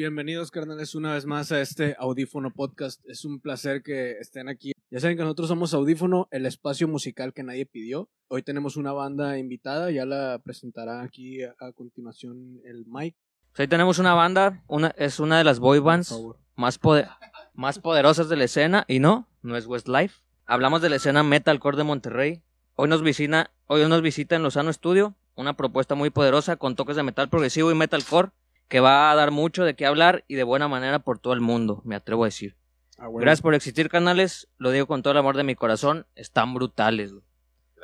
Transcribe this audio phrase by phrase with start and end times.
[0.00, 3.00] Bienvenidos, carnales, una vez más a este Audífono Podcast.
[3.06, 4.72] Es un placer que estén aquí.
[4.90, 8.10] Ya saben que nosotros somos Audífono, el espacio musical que nadie pidió.
[8.28, 13.16] Hoy tenemos una banda invitada, ya la presentará aquí a, a continuación el Mike.
[13.52, 16.36] Pues ahí tenemos una banda, una, es una de las boy bands favor.
[16.56, 17.08] más, poder-
[17.54, 20.20] más poderosas de la escena, y no, no es Westlife.
[20.44, 22.42] Hablamos de la escena metalcore de Monterrey.
[22.74, 26.96] Hoy nos visita, hoy nos visita en Lozano Studio, una propuesta muy poderosa con toques
[26.96, 28.28] de metal progresivo y metalcore
[28.68, 31.40] que va a dar mucho de qué hablar y de buena manera por todo el
[31.40, 32.56] mundo, me atrevo a decir.
[32.98, 33.20] Ah, bueno.
[33.20, 37.12] Gracias por existir, canales, lo digo con todo el amor de mi corazón, están brutales.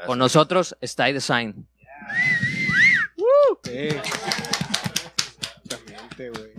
[0.07, 1.69] Con nosotros está Design.
[3.17, 3.91] Güey.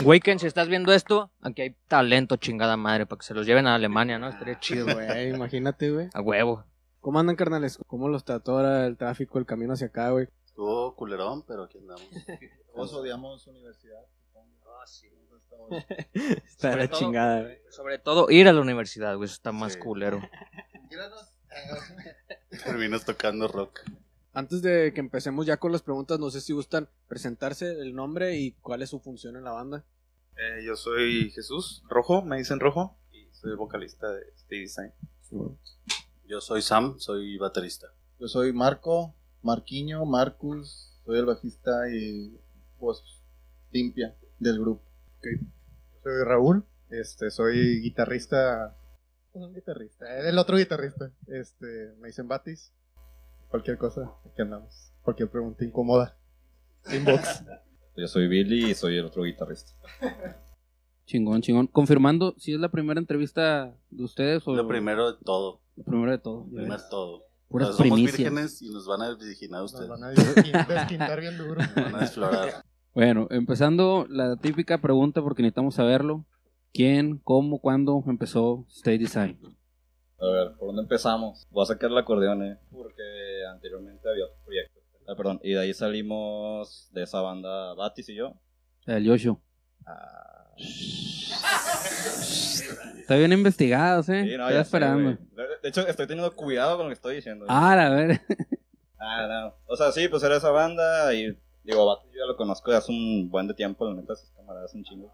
[0.03, 3.67] Weekend, si estás viendo esto, aquí hay talento chingada madre para que se los lleven
[3.67, 4.29] a Alemania, ¿no?
[4.29, 4.85] Estaría chido.
[4.85, 6.09] Güey, imagínate, güey.
[6.13, 6.65] A huevo.
[6.99, 7.77] ¿Cómo andan, carnales?
[7.87, 10.27] ¿Cómo los trató ahora el tráfico, el camino hacia acá, güey?
[10.45, 12.07] Estuvo culerón, pero aquí andamos.
[12.73, 14.01] Todos odiamos universidad.
[15.29, 15.77] Supongo.
[16.13, 17.57] Está de Sobre la todo- chingada, güey.
[17.69, 19.79] Sobre todo ir a la universidad, güey, eso está más Sí.
[19.79, 20.21] culero.
[20.89, 21.29] Míranos.
[22.63, 23.79] Terminas tocando rock.
[24.33, 28.37] Antes de que empecemos ya con las preguntas, no sé si gustan presentarse el nombre
[28.37, 29.85] y cuál es su función en la banda.
[30.35, 34.91] Eh, yo soy Jesús Rojo, me dicen Rojo, y soy el vocalista de Stay Design.
[36.25, 37.87] Yo soy Sam, soy baterista.
[38.19, 40.99] Yo soy Marco, Marquiño, Marcus.
[41.05, 42.39] Soy el bajista y
[42.79, 43.21] voz
[43.71, 44.83] limpia del grupo.
[46.03, 48.77] Soy Raúl, este, soy guitarrista.
[49.33, 51.11] Un guitarrista, el otro guitarrista.
[51.27, 52.71] Este, me dicen Batis.
[53.49, 54.91] Cualquier cosa, aquí andamos.
[55.01, 56.17] Cualquier pregunta incómoda.
[56.91, 57.43] Inbox.
[57.95, 59.71] Yo soy Billy y soy el otro guitarrista.
[61.05, 61.67] Chingón, chingón.
[61.67, 65.61] Confirmando si es la primera entrevista de ustedes o Lo primero de todo.
[65.75, 66.47] lo primero de todo.
[66.49, 67.25] Lo primer todo.
[67.49, 68.17] Puras somos primicias.
[68.17, 69.89] vírgenes y nos van a virginar Nos ustedes.
[69.89, 70.35] van a des-
[70.67, 71.55] desquintar bien duro.
[71.61, 72.65] Nos van a desflorar.
[72.93, 76.25] Bueno, empezando la típica pregunta porque necesitamos saberlo.
[76.73, 79.37] ¿Quién, cómo, cuándo empezó Stay Design?
[80.19, 81.47] A ver, ¿por dónde empezamos?
[81.51, 83.03] Voy a sacar el acordeón, eh, porque
[83.51, 84.79] anteriormente había otro proyecto.
[85.07, 88.33] Ah, perdón, y de ahí salimos de esa banda Batis y yo.
[88.85, 89.41] El Yoshio.
[89.85, 90.51] Ah,
[92.99, 94.23] Está bien investigados, ¿eh?
[94.23, 95.09] sí, no, Estoy ya sé, esperando.
[95.11, 97.45] de, de hecho, estoy teniendo cuidado con lo que estoy diciendo.
[97.49, 98.21] ah, a ver.
[98.99, 99.55] Ah, no.
[99.67, 102.77] O sea, sí, pues era esa banda y digo, Batis yo ya lo conozco de
[102.77, 105.13] hace un buen de tiempo, la neta, esos camaradas un chingo.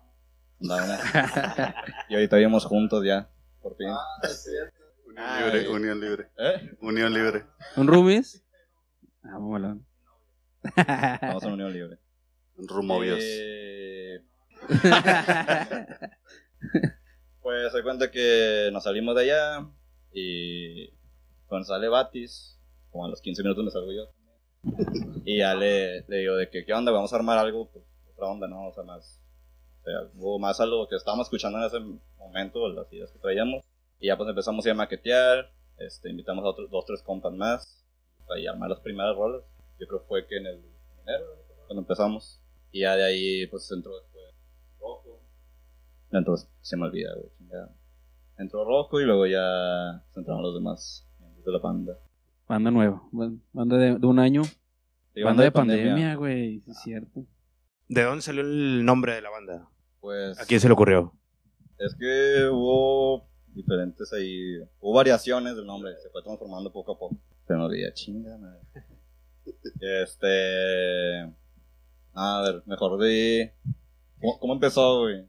[2.09, 3.29] Y ahorita vivimos juntos ya,
[3.61, 3.87] por fin.
[5.05, 5.43] Unión Ay.
[5.43, 6.29] libre, unión libre.
[6.37, 6.77] ¿Eh?
[6.81, 7.45] Unión libre.
[7.75, 8.43] ¿Un roomies?
[9.23, 9.85] Ah, mamalón.
[11.21, 11.97] Vamos a unión libre.
[12.57, 13.19] Rumovios.
[13.21, 14.21] Eh,
[17.41, 19.65] pues se cuenta que nos salimos de allá
[20.11, 20.89] y
[21.47, 22.59] cuando sale Batis,
[22.91, 24.11] como a los 15 minutos me salgo yo.
[25.25, 26.91] Y ya le, le digo de que, ¿qué onda?
[26.91, 28.67] Vamos a armar algo, pues, otra onda, ¿no?
[28.67, 29.21] O sea, más,
[29.81, 31.79] o sea, algo más a lo que estábamos escuchando en ese
[32.17, 33.63] momento, las ideas que traíamos.
[33.99, 37.85] Y ya pues empezamos a maquetear, este, invitamos a otros dos, tres compas más
[38.27, 39.43] para armar las primeras rolas.
[39.79, 40.63] Yo creo que fue que en el
[41.03, 41.25] enero,
[41.67, 42.41] cuando empezamos.
[42.71, 44.23] Y ya de ahí, pues entró después
[44.79, 45.21] Rojo.
[46.11, 47.31] Entonces, se me olvida, güey.
[48.37, 51.99] Entró Rojo y luego ya entraron los demás miembros de la banda.
[52.49, 53.03] Banda nueva.
[53.53, 54.41] Banda de, de un año.
[55.23, 56.61] Banda de pandemia, güey.
[56.61, 57.25] Sí, es cierto.
[57.87, 59.69] ¿De dónde salió el nombre de la banda?
[59.99, 61.13] Pues, ¿A quién se le ocurrió?
[61.77, 67.17] es que hubo diferentes ahí, hubo variaciones del nombre, se fue transformando poco a poco.
[67.47, 68.61] Se me olvida, chinga, madre.
[69.81, 71.31] Este.
[72.13, 73.53] A ver, mejor de.
[74.19, 75.25] ¿Cómo, cómo empezó, güey?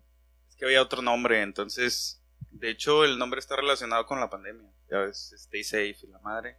[0.49, 4.71] Es que había otro nombre, entonces, de hecho, el nombre está relacionado con la pandemia.
[4.91, 6.57] Ya ves, Stay Safe y la madre.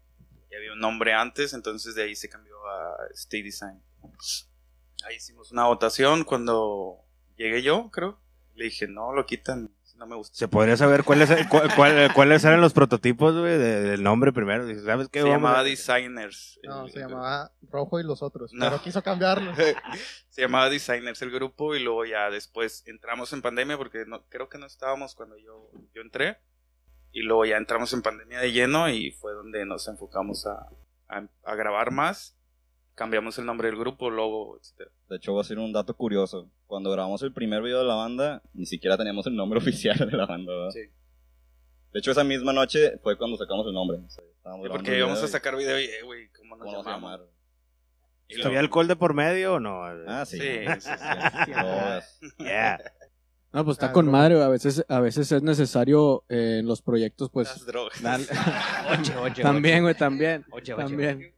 [0.51, 3.81] Y había un nombre antes, entonces de ahí se cambió a Stay Design.
[5.07, 6.99] Ahí hicimos una votación cuando
[7.37, 8.19] llegué yo, creo.
[8.55, 10.35] Le dije, no, lo quitan, no me gusta.
[10.37, 14.65] ¿Se podría saber cuáles, cuál- cuál- cuáles eran los prototipos güey, de- del nombre primero?
[14.83, 15.19] ¿Sabes qué?
[15.21, 16.59] Se Vamos a- llamaba Designers.
[16.63, 18.51] No, el- se llamaba Rojo y los otros.
[18.53, 18.65] No.
[18.65, 19.53] Pero quiso cambiarlo.
[20.29, 24.49] se llamaba Designers el grupo y luego ya después entramos en pandemia porque no, creo
[24.49, 26.37] que no estábamos cuando yo, yo entré
[27.11, 30.69] y luego ya entramos en pandemia de lleno y fue donde nos enfocamos a,
[31.09, 32.37] a, a grabar más,
[32.95, 34.89] cambiamos el nombre del grupo, logo, etc.
[35.09, 36.49] De hecho, voy a decir un dato curioso.
[36.67, 40.17] Cuando grabamos el primer video de la banda, ni siquiera teníamos el nombre oficial de
[40.17, 40.71] la banda, ¿verdad?
[40.71, 40.81] Sí.
[41.91, 43.97] De hecho, esa misma noche fue cuando sacamos el nombre.
[43.97, 46.85] O sea, grabando Porque íbamos a sacar video y, eh, güey, ¿cómo nos ¿Cómo nos
[46.85, 47.11] llamamos?
[47.11, 47.27] llamaron?
[48.29, 49.83] Y ¿Había alcohol de por medio o no?
[50.07, 50.39] Ah, sí.
[50.39, 50.89] Sí, sí,
[51.45, 51.51] sí.
[51.51, 52.19] Drogas.
[52.37, 52.79] Yeah.
[53.53, 54.41] No, pues está Ah, con madre.
[54.41, 57.49] A veces, a veces es necesario eh, en los proyectos, pues.
[57.49, 58.01] Las drogas.
[58.01, 58.19] dar-
[58.99, 60.45] Oye, oye, también, güey, también.
[60.51, 60.73] Oye.
[60.75, 61.33] También.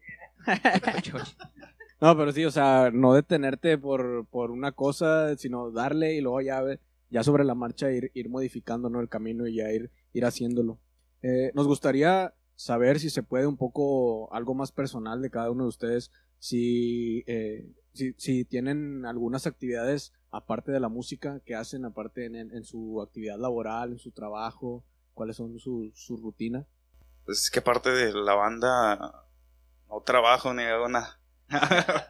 [2.02, 6.42] No, pero sí, o sea, no detenerte por, por una cosa, sino darle y luego
[6.42, 6.62] ya,
[7.10, 9.00] ya sobre la marcha ir, ir modificando ¿no?
[9.00, 10.80] el camino y ya ir, ir haciéndolo.
[11.22, 15.64] Eh, nos gustaría saber si se puede un poco algo más personal de cada uno
[15.64, 21.86] de ustedes, si, eh, si, si tienen algunas actividades aparte de la música que hacen,
[21.86, 24.84] aparte en, en- en su actividad laboral, en su trabajo,
[25.14, 26.66] cuáles son su, su rutina.
[27.26, 29.26] Pues es que aparte de la banda,
[29.88, 31.20] no trabajo ni hago nada.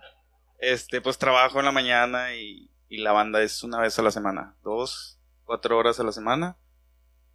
[0.59, 4.11] este, pues trabajo en la mañana y, y la banda es una vez a la
[4.11, 4.55] semana.
[4.63, 6.57] Dos, cuatro horas a la semana.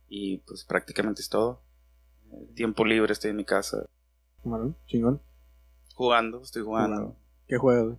[0.08, 1.62] Y pues prácticamente es todo.
[2.55, 3.84] Tiempo libre, estoy en mi casa.
[4.43, 5.20] Bueno, chingón.
[5.94, 6.96] Jugando, estoy jugando.
[6.96, 7.17] Jugando.
[7.46, 7.99] ¿Qué juegas?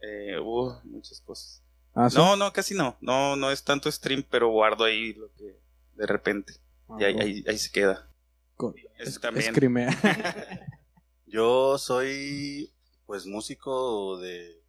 [0.00, 1.63] Eh, uh, muchas cosas.
[1.94, 2.16] Ah, ¿sí?
[2.16, 2.96] No, no, casi no.
[3.00, 5.58] No, no es tanto stream, pero guardo ahí lo que
[5.94, 6.54] de repente.
[6.88, 8.08] Ah, Y ahí, ahí, ahí se queda.
[8.56, 9.46] Con- es- también.
[9.48, 9.90] escrimea.
[11.26, 12.72] Yo soy,
[13.06, 14.60] pues, músico de,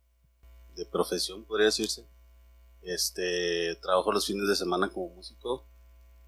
[0.76, 2.06] de profesión, podría decirse.
[2.82, 5.68] Este, trabajo los fines de semana como músico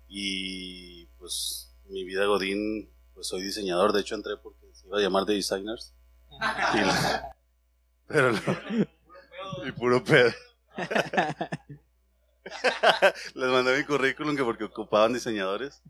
[0.07, 3.93] y, pues, mi vida godín, pues, soy diseñador.
[3.93, 5.93] De hecho, entré porque se iba a llamar The Designers.
[6.31, 6.37] Y-
[8.07, 8.39] pero no.
[9.67, 10.31] Y puro pedo.
[13.35, 15.81] Les mandé mi currículum que porque ocupaban diseñadores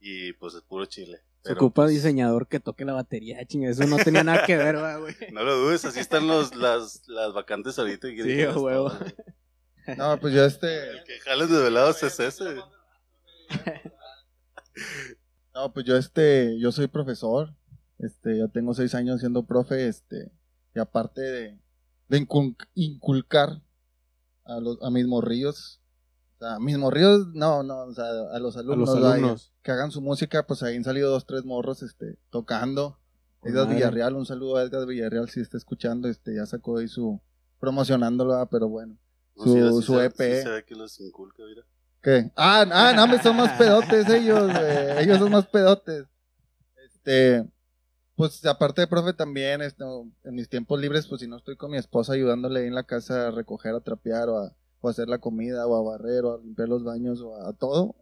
[0.00, 1.18] y, pues, es puro chile.
[1.42, 3.70] Se Pero, ocupa pues, diseñador que toque la batería, chinga.
[3.70, 5.14] Eso no tenía nada que ver, güey.
[5.32, 8.08] No lo dudes, así están los, las, las vacantes ahorita.
[8.08, 8.92] y Sí, huevo.
[9.96, 10.90] No, pues yo este.
[10.90, 12.56] El que jales de velados es ese.
[15.54, 17.54] No, pues yo este, yo soy profesor,
[17.98, 20.30] este, ya tengo seis años siendo profe, este,
[20.74, 21.58] y aparte de,
[22.08, 23.62] de incul- inculcar
[24.46, 25.80] a los, a mis morrillos,
[26.36, 29.70] o sea, a mis morrillos, no, no, o sea, a los A alumnos, los que
[29.72, 32.98] hagan su música, pues ahí han salido dos, tres morros, este, tocando.
[33.42, 33.76] Edgar madre.
[33.76, 37.20] Villarreal, un saludo a Edgar Villarreal si está escuchando, este, ya sacó ahí su,
[37.60, 38.96] promocionándolo, ah, pero bueno.
[39.36, 40.16] No, Su- sí, su EP.
[40.16, 41.62] sí se ve que los inculca, mira.
[42.02, 42.30] ¿Qué?
[42.36, 44.50] Ah, ah, no, son más pedotes ellos.
[44.98, 46.06] Ellos son más pedotes.
[46.84, 47.44] Este,
[48.16, 49.84] pues aparte de profe también, este,
[50.24, 52.84] en mis tiempos libres, pues si no estoy con mi esposa ayudándole ahí en la
[52.84, 56.24] casa a recoger, a trapear o a, o a hacer la comida o a barrer
[56.24, 57.94] o a limpiar los baños o a, todo.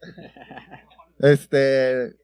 [1.18, 2.16] Este,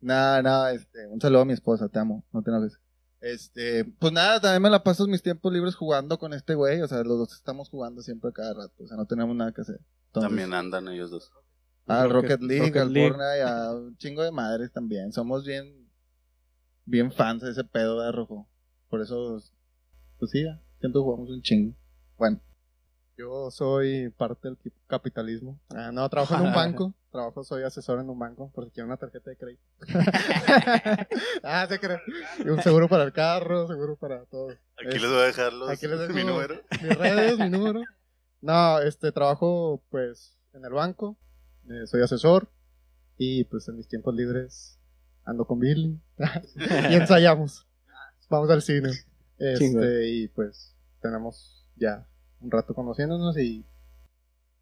[0.00, 2.78] nada, nada, este, un saludo a mi esposa, te amo, no te enojes.
[3.20, 6.88] Este, pues nada, también me la paso mis tiempos libres jugando con este güey, o
[6.88, 9.60] sea, los dos estamos jugando siempre a cada rato, o sea, no tenemos nada que
[9.60, 9.80] hacer.
[10.06, 11.30] Entonces, También andan ellos dos.
[11.86, 13.08] al Rocket- Rocket League, Rocket al League.
[13.10, 15.12] Fortnite, a un chingo de madres también.
[15.12, 15.77] Somos bien,
[16.88, 18.48] bien fans de ese pedo de rojo.
[18.88, 19.40] Por eso,
[20.18, 20.44] pues sí,
[20.80, 21.74] siempre jugamos un chingo.
[22.16, 22.40] Bueno,
[23.16, 25.58] Yo soy parte del capitalismo.
[25.70, 26.94] Ah, no, trabajo en un banco.
[27.10, 29.62] Trabajo, soy asesor en un banco por si quieren una tarjeta de crédito.
[31.42, 31.98] ah, se cree.
[32.44, 34.48] Y un seguro para el carro, seguro para todo.
[34.50, 36.60] Aquí Es- les voy a dejar los, Aquí les dejo mi número.
[36.82, 37.82] mis redes, mi número.
[38.40, 41.16] No, este, trabajo pues en el banco.
[41.68, 42.50] eh, soy asesor.
[43.16, 44.77] Y pues en mis tiempos libres
[45.28, 46.00] ando con Billy.
[46.90, 47.66] y ensayamos.
[48.28, 48.90] Vamos al cine.
[49.38, 52.08] Este, y pues tenemos ya
[52.40, 53.64] un rato conociéndonos y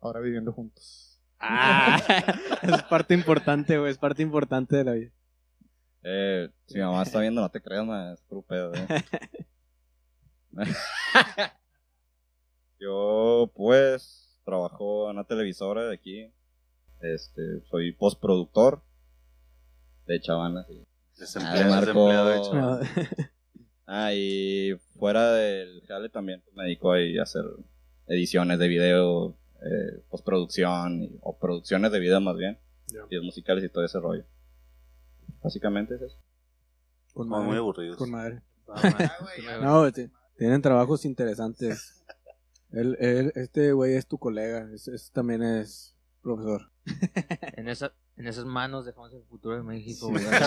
[0.01, 1.21] ahora viviendo juntos.
[1.39, 1.99] Ah,
[2.63, 3.91] es parte importante, güey.
[3.91, 5.11] Es parte importante de la vida.
[6.03, 8.87] Eh, si mi mamá está viendo, no te creas, ma, es puro pedo, eh.
[12.79, 16.33] Yo, pues, trabajo en una televisora de aquí.
[17.01, 18.86] Este, soy postproductor
[20.07, 20.83] de Chavana, sí.
[21.19, 22.81] Desempleado, Ah, desempleado, de Marco.
[22.83, 23.31] hecho.
[23.89, 27.45] Ah, y fuera del jale también pues, me dedico ahí a hacer
[28.09, 32.59] ediciones de video, eh, postproducción y- o producciones de video más bien,
[33.09, 34.25] videos musicales y todo ese rollo.
[35.43, 36.17] Básicamente es eso.
[37.15, 37.59] Con Como muy madre.
[37.59, 37.97] aburridos.
[37.97, 38.43] Con madre.
[39.63, 42.05] No, te- tienen trabajos interesantes.
[42.73, 44.69] Él, él- este güey es tu colega.
[44.75, 46.73] Es, es- también es profesor.
[47.57, 50.25] En, esa, en esas manos dejamos el futuro de México, güey.
[50.25, 50.45] Chingado.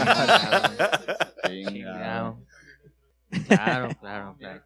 [1.47, 2.39] Chingado.
[3.47, 4.63] Claro, claro, claro.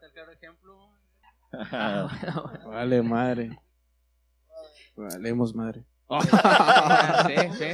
[2.65, 3.59] Vale, madre.
[4.95, 5.83] Valemos madre.
[7.27, 7.65] Sí, sí.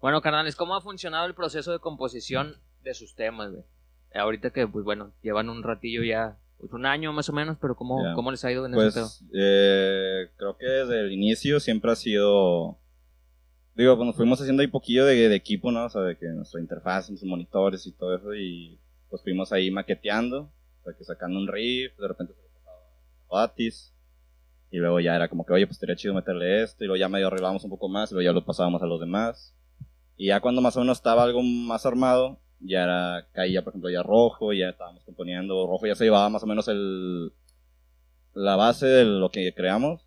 [0.00, 3.64] Bueno, carnales, ¿cómo ha funcionado el proceso de composición de sus temas, güey?
[4.14, 7.76] Ahorita que, pues bueno, llevan un ratillo ya, pues un año más o menos, pero
[7.76, 8.14] ¿cómo, Ya.
[8.14, 9.06] ¿cómo les ha ido en ese pedo?
[9.06, 12.78] Pues eh, creo que desde el inicio siempre ha sido.
[13.76, 15.84] Digo, pues nos fuimos haciendo ahí poquillo de, de equipo, ¿no?
[15.84, 18.80] O sea, de que nuestra interfaz, nuestros monitores y todo eso, y
[19.10, 22.78] pues fuimos ahí maqueteando, o sea, que sacando un riff, de repente se lo pasaba
[22.78, 23.92] a Batis,
[24.70, 27.10] y luego ya era como que, oye, pues estaría chido meterle esto, y luego ya
[27.10, 29.54] medio arreglábamos un poco más, y luego ya lo pasábamos a los demás.
[30.16, 33.90] Y ya cuando más o menos estaba algo más armado, ya era, caía, por ejemplo,
[33.90, 37.30] ya rojo, ya estábamos componiendo, rojo ya se llevaba más o menos el,
[38.32, 40.05] la base de lo que creamos.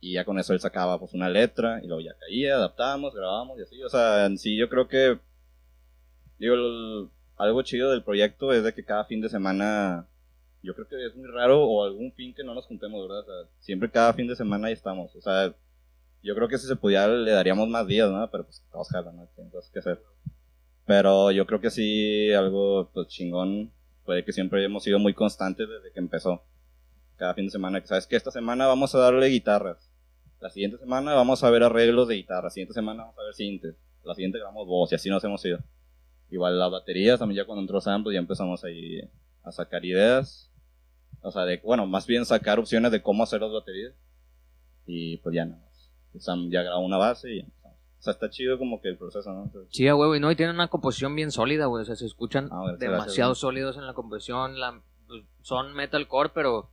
[0.00, 3.58] Y ya con eso él sacaba pues una letra y luego ya caía, adaptábamos, grabábamos
[3.58, 3.82] y así.
[3.82, 5.18] O sea, en sí yo creo que,
[6.38, 10.06] digo, el- algo chido del proyecto es de que cada fin de semana,
[10.62, 13.20] yo creo que es muy raro o algún fin que no nos juntemos, ¿verdad?
[13.20, 15.14] O sea, siempre cada fin de semana ahí estamos.
[15.16, 15.54] O sea,
[16.22, 18.28] yo creo que si se pudiera le daríamos más días, ¿no?
[18.30, 19.26] Pero pues todos jalan, ¿no?
[19.34, 20.02] Tienen cosas que hacer.
[20.86, 23.70] Pero yo creo que sí, algo pues chingón,
[24.04, 26.42] puede que siempre hemos sido muy constantes desde que empezó.
[27.16, 29.87] Cada fin de semana, sabes que esta semana vamos a darle guitarras.
[30.40, 32.44] La siguiente semana vamos a ver arreglos de guitarra.
[32.44, 33.74] La siguiente semana vamos a ver sintes.
[34.04, 35.58] La siguiente grabamos voz y así nos hemos ido.
[36.30, 39.00] Igual las baterías, también ya cuando entró Sam, pues ya empezamos ahí
[39.42, 40.50] a sacar ideas.
[41.22, 43.94] O sea, de, bueno, más bien sacar opciones de cómo hacer las baterías.
[44.86, 45.90] Y pues ya nada más.
[46.22, 47.78] Sam ya grabó una base y ya empezamos.
[47.98, 49.44] O sea, está chido como que el proceso, ¿no?
[49.44, 51.82] Entonces, Sí, a huevo, y no, y tienen una composición bien sólida, güey.
[51.82, 53.38] O sea, se escuchan Ah, gracias, demasiado gracias.
[53.38, 54.60] sólidos en la composición.
[54.60, 56.70] La, pues, son metalcore, pero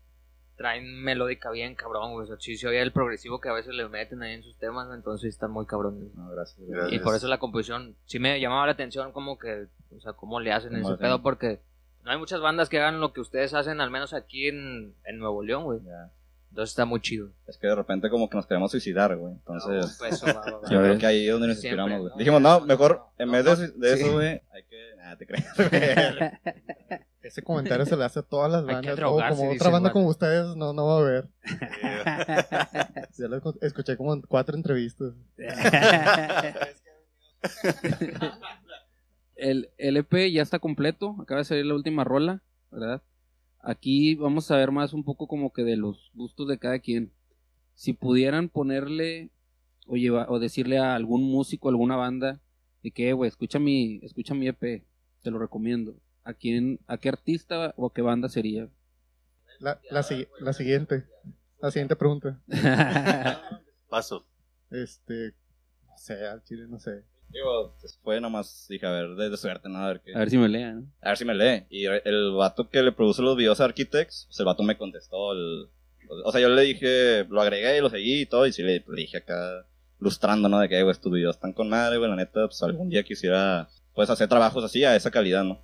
[0.57, 2.23] traen melódica bien cabrón, güey.
[2.23, 4.57] O sea, sí se oye el progresivo que a veces le meten ahí en sus
[4.57, 6.13] temas, entonces están muy cabrones.
[6.15, 6.59] no, gracias.
[6.67, 6.93] Gracias.
[6.93, 10.39] Y por eso la composición sí me llamaba la atención como que, o sea, cómo
[10.39, 10.99] le hacen ¿Cómo ese hacen?
[11.05, 11.59] pedo, porque
[12.03, 15.17] no hay muchas bandas que hagan lo que ustedes hacen, al menos aquí en, en
[15.19, 15.79] Nuevo León, güey.
[15.83, 16.11] Ya.
[16.51, 17.31] Entonces está muy chido.
[17.47, 19.33] Es que de repente como que nos queremos suicidar, güey.
[19.33, 20.61] Entonces, Pues, eso, va, va, va.
[20.69, 22.11] yo creo que ahí es donde nos Siempre, inspiramos, güey.
[22.13, 22.17] ¿no?
[22.17, 24.03] Dijimos, no, mejor, en no, vez no, de, de sí.
[24.03, 24.95] eso, güey, hay que...
[24.95, 25.69] Nada, te creas, güey.
[27.27, 28.99] Ese comentario se le hace a todas las bandas.
[28.99, 31.29] O como otra el banda como ustedes no, no va a haber.
[33.17, 35.13] Ya lo escu- escuché como en cuatro entrevistas.
[39.35, 42.41] El LP ya está completo, acaba de salir la última rola,
[42.71, 43.01] ¿verdad?
[43.61, 47.11] Aquí vamos a ver más un poco como que de los gustos de cada quien.
[47.73, 49.31] Si pudieran ponerle
[49.87, 52.39] o, lleva- o decirle a algún músico, alguna banda,
[52.81, 54.85] de que, "Eh, güey, escucha mi, escucha mi EP,
[55.21, 55.95] te lo recomiendo.
[56.25, 58.67] ¿A quién, a qué artista o a qué banda sería?
[59.59, 61.05] La, la, si- la siguiente.
[61.61, 62.41] La siguiente pregunta.
[63.89, 64.25] Paso.
[64.71, 65.33] Este.
[65.87, 67.03] No sé, al chile, no sé.
[67.29, 69.79] Digo, fue nomás, dije, a ver, de, de suerte, ¿no?
[69.79, 70.91] A ver, qué, a ver si me lean.
[71.01, 71.65] a ver si me lee.
[71.69, 75.31] Y el vato que le produce los videos a Architects, pues el vato me contestó.
[75.33, 75.69] El,
[76.23, 78.45] o sea, yo le dije, lo agregué y lo seguí y todo.
[78.45, 79.65] Y sí le, le dije acá,
[79.99, 80.59] lustrando, ¿no?
[80.59, 82.09] De que, güey, estos videos están con madre, güey.
[82.09, 85.61] La neta, pues algún día quisiera, pues, hacer trabajos así a esa calidad, ¿no?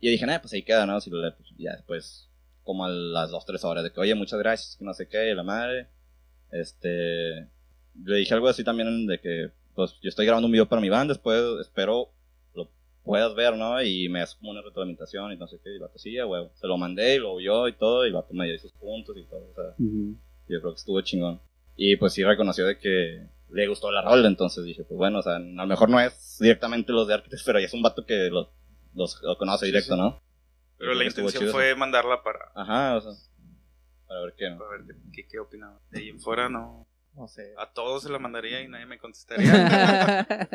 [0.00, 1.00] Y dije, nah, pues ahí queda, ¿no?
[1.00, 2.28] Si lo pues ya después,
[2.62, 5.34] como a las 2, 3 horas, de que, oye, muchas gracias, que no sé qué,
[5.34, 5.88] la madre.
[6.50, 7.48] Este.
[8.04, 10.88] Le dije algo así también de que, pues, yo estoy grabando un video para mi
[10.88, 12.10] banda, después espero
[12.54, 12.70] lo
[13.02, 13.82] puedas ver, ¿no?
[13.82, 16.26] Y me hace como una retroalimentación y no sé qué, y el vato sí, a
[16.26, 16.52] huevo.
[16.54, 19.16] Se lo mandé y lo vio y todo, y el vato me dio sus puntos
[19.16, 21.40] y todo, o sea, yo creo que estuvo chingón.
[21.76, 25.22] Y pues sí reconoció de que le gustó la rola, entonces dije, pues bueno, o
[25.22, 28.04] sea, a lo mejor no es directamente los de Architects, pero ya es un vato
[28.04, 28.48] que los,
[28.98, 30.22] los, lo conoce directo, ¿no?
[30.76, 33.12] Pero la intención chido fue mandarla para, Ajá, o sea,
[34.06, 34.58] para ver qué, ¿no?
[34.58, 35.80] para ver qué, qué opinaba.
[35.90, 36.86] De ahí en fuera no.
[37.14, 37.52] No sé.
[37.58, 39.50] A todos se la mandaría y nadie me contestaría.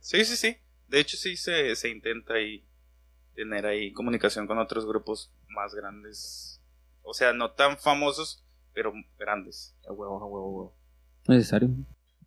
[0.00, 0.56] sí, sí, sí.
[0.86, 2.64] De hecho, sí se, se intenta ahí
[3.34, 6.62] tener ahí comunicación con otros grupos más grandes.
[7.02, 9.76] O sea, no tan famosos, pero grandes.
[9.88, 10.76] A huevo, a huevo, a huevo.
[11.26, 11.68] Necesario.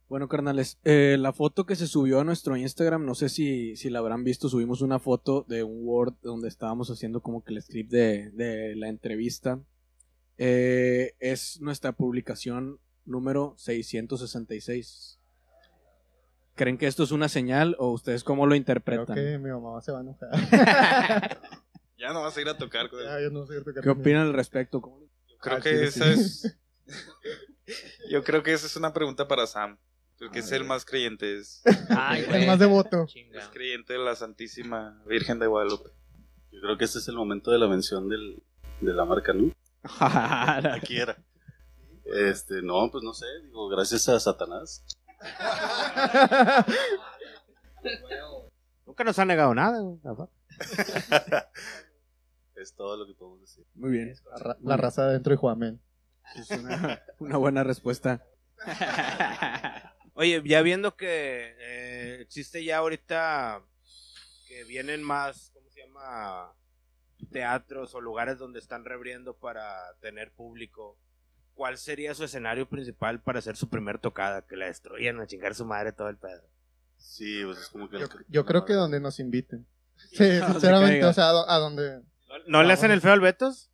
[0.09, 3.91] Bueno, carnales, eh, la foto que se subió a nuestro Instagram, no sé si, si
[3.91, 7.61] la habrán visto, subimos una foto de un Word donde estábamos haciendo como que el
[7.61, 9.59] script de, de la entrevista.
[10.39, 15.19] Eh, es nuestra publicación número 666.
[16.55, 19.15] ¿Creen que esto es una señal o ustedes cómo lo Creo interpretan?
[19.15, 21.39] que mi mamá se va a enojar.
[21.99, 23.89] Ya no vas a ir a tocar con Ya, yo no sé qué tocar ¿Qué
[23.89, 24.79] opinan al respecto?
[24.79, 25.01] ¿Cómo-
[25.41, 26.21] Creo Ah, que sí, esa sí.
[26.21, 26.57] es.
[28.09, 29.77] Yo creo que esa es una pregunta para Sam.
[30.19, 31.37] Porque es el más creyente.
[31.37, 33.05] Es, Ay, El más devoto.
[33.13, 35.89] Es creyente de la Santísima Virgen de Guadalupe.
[36.51, 38.43] Yo creo que este es el momento de la mención del,
[38.81, 39.51] de la marca, ¿no?
[40.75, 41.17] Aquí era.
[42.05, 44.83] Este, no, pues no sé, digo, gracias a Satanás.
[48.85, 49.99] Nunca nos ha negado nada, güey.
[52.55, 53.65] Es todo lo que podemos decir.
[53.75, 54.13] Muy bien.
[54.31, 55.81] La, ra- la raza adentro de Juamen.
[56.35, 58.25] Es una, una buena respuesta.
[60.19, 63.61] Oye, ya viendo que eh, existe ya ahorita
[64.49, 66.53] que vienen más, ¿cómo se llama?
[67.31, 70.97] Teatros o lugares donde están reabriendo para tener público.
[71.53, 74.41] ¿Cuál sería su escenario principal para hacer su primer tocada?
[74.45, 76.43] Que la destruyan, a chingar su madre todo el pedo.
[76.97, 77.99] Sí, pues es como que...
[77.99, 79.65] Yo, yo creo que donde nos inviten.
[79.95, 80.17] Sí,
[80.51, 82.01] sinceramente, o sea, a, do- a donde...
[82.47, 83.71] ¿No le hacen el feo al Betos?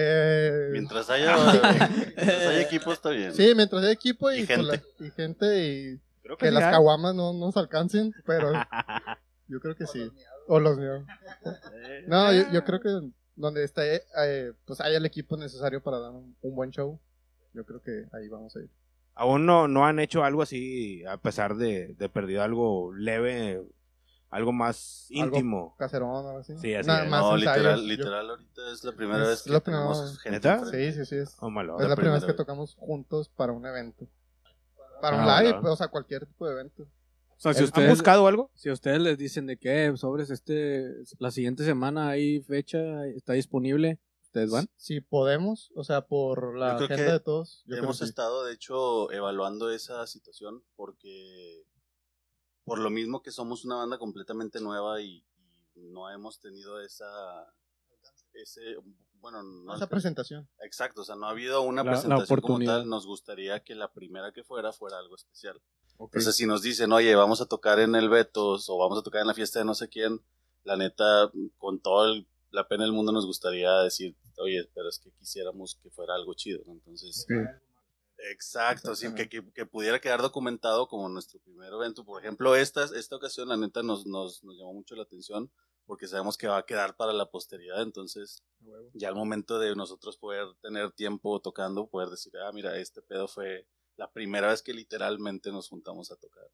[0.00, 1.36] Eh, Mientras haya,
[2.16, 3.32] mientras haya equipo está bien.
[3.34, 4.46] sí, mientras hay equipo y, Y la-
[4.78, 4.82] gente.
[5.00, 8.52] y gente y Creo que sí las caguamas no nos alcancen, pero
[9.48, 10.10] yo creo que sí.
[10.46, 11.04] O los míos.
[12.06, 12.88] No, yo, yo creo que
[13.34, 17.00] donde esté, eh, pues haya el equipo necesario para dar un, un buen show.
[17.54, 18.68] Yo yo creo que ahí vamos a ir.
[19.14, 23.60] Aún no, no han hecho algo así, a pesar de, de perdido algo leve,
[24.30, 25.74] algo más Algo íntimo.
[25.78, 26.52] Caserón o algo así.
[26.58, 26.86] Sí, así es.
[26.86, 30.50] más No, ensayos, literal, yo- literal, ahorita es la primera Es vez que tenemos gente.
[30.70, 31.16] Sí, sí, sí.
[31.16, 31.78] Es, Oh, malo.
[31.80, 34.06] es la primera vez que tocamos juntos para un evento.
[35.00, 35.72] Para un Ah, live, claro.
[35.72, 36.82] o sea, cualquier tipo de evento.
[36.82, 38.50] O sea, si ¿Han ustedes, buscado algo?
[38.54, 44.00] si ustedes les dicen de que sobres este la siguiente semana hay fecha, está disponible,
[44.24, 44.68] ¿ustedes van?
[44.76, 48.04] Si podemos, o sea, por la agenda de todos, yo creo Hemos sí.
[48.06, 51.62] estado, de hecho, evaluando esa situación porque
[52.68, 55.24] por lo mismo que somos una banda completamente nueva y,
[55.74, 57.06] y no hemos tenido esa
[58.34, 58.76] ese
[59.20, 60.48] bueno no Esa presentación.
[60.60, 63.74] exacto o sea no ha habido una La- la presentación como tal nos gustaría que
[63.74, 65.60] la primera que fuera fuera algo especial
[65.96, 66.10] Ok.
[66.14, 69.20] entonces si nos dicen oye vamos a tocar en el Betos o vamos a tocar
[69.22, 70.20] en la fiesta de no sé quién
[70.64, 72.14] la neta con toda
[72.50, 76.34] la pena del mundo nos gustaría decir oye pero es que quisiéramos que fuera algo
[76.34, 76.74] chido ¿no?
[76.74, 77.26] entonces
[78.18, 82.04] Exacto, sí, que, que, pudiera quedar documentado como nuestro primer evento.
[82.04, 85.50] Por ejemplo, esta, esta ocasión, la neta, nos, nos, nos llamó mucho la atención
[85.88, 87.80] porque sabemos que va a quedar para la posteridad.
[87.80, 88.44] Entonces,
[88.92, 93.26] ya al momento de nosotros poder tener tiempo tocando, poder decir, ah, mira, este pedo
[93.26, 96.44] fue la primera vez que literalmente nos juntamos a tocar.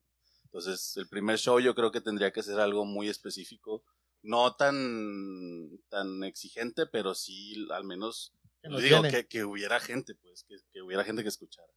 [0.44, 3.82] Entonces, el primer show yo creo que tendría que ser algo muy específico,
[4.22, 8.32] no tan, tan exigente, pero sí al menos
[8.64, 11.68] Que nos digo que, que hubiera gente, pues, que, que hubiera gente que escuchara.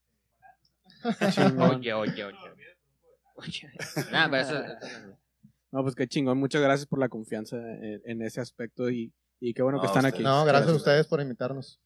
[1.70, 2.38] Oye, oye, oye.
[3.36, 3.70] Oye.
[4.12, 5.20] Nah, pero eso- eso-
[5.72, 9.54] No, pues qué chingón, muchas gracias por la confianza en, en ese aspecto y, y
[9.54, 10.14] qué bueno que están ustedes.
[10.16, 10.24] aquí.
[10.24, 11.80] No, gracias a ustedes por invitarnos.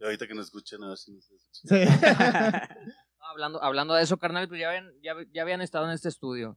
[0.00, 1.68] Y ahorita que nos escuchen, a ver si nos escuchan.
[1.68, 2.94] Sí.
[3.20, 6.08] No, hablando, hablando de eso, carnal, pues ya habían, ya, ya habían estado en este
[6.08, 6.56] estudio.